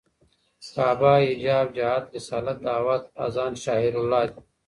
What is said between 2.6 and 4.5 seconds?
دعوت، اذان....شعائر الله دي